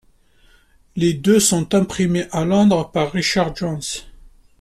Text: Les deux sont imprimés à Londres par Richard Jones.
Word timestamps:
Les 0.95 1.13
deux 1.13 1.39
sont 1.39 1.75
imprimés 1.75 2.25
à 2.31 2.43
Londres 2.43 2.89
par 2.91 3.11
Richard 3.11 3.55
Jones. 3.55 3.81